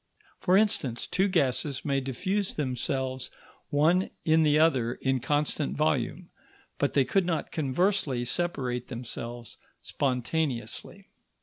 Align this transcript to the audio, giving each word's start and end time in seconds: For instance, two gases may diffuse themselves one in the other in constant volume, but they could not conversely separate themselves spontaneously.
For 0.39 0.57
instance, 0.57 1.05
two 1.05 1.27
gases 1.27 1.85
may 1.85 2.01
diffuse 2.01 2.55
themselves 2.55 3.29
one 3.69 4.09
in 4.25 4.41
the 4.41 4.57
other 4.57 4.95
in 4.95 5.19
constant 5.19 5.77
volume, 5.77 6.31
but 6.79 6.93
they 6.95 7.05
could 7.05 7.23
not 7.27 7.51
conversely 7.51 8.25
separate 8.25 8.87
themselves 8.87 9.59
spontaneously. 9.83 11.05